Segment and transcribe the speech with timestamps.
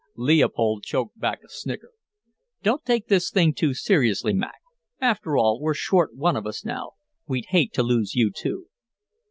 [0.17, 1.91] Leopold choked back a snicker.
[2.63, 4.59] "Don't take this thing too seriously, Mac.
[4.99, 6.93] After all, we're short one of us now.
[7.27, 8.65] We'd hate to lose you, too."